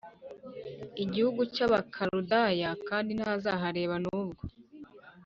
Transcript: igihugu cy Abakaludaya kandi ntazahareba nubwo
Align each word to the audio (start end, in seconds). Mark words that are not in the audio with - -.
igihugu 1.03 1.41
cy 1.53 1.61
Abakaludaya 1.67 2.69
kandi 2.87 3.11
ntazahareba 3.13 3.95
nubwo 4.03 4.43